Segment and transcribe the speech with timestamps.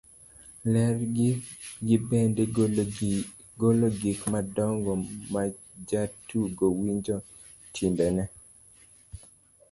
[0.71, 0.95] ler
[1.85, 2.43] gi bende
[3.59, 4.91] golo gik madongo
[5.33, 7.17] majatugo winjo,
[7.73, 8.23] timbene